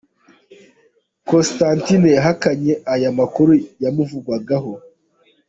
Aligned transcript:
com, 1.27 1.29
Constantine 1.29 2.07
yahakanye 2.17 2.73
aya 2.93 3.09
makuru 3.19 3.51
yamuvugwaho. 3.83 4.71